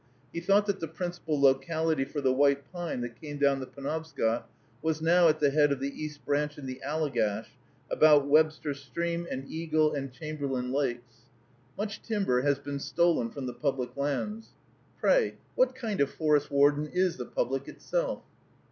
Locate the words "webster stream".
8.25-9.27